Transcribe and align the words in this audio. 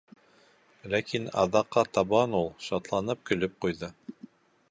Ләкин 0.93 1.27
аҙаҡҡа 1.41 1.83
табан 1.99 2.33
ул, 2.39 2.49
шатланып, 2.69 3.23
көлөп 3.31 3.57
ҡуйҙы. 3.67 3.91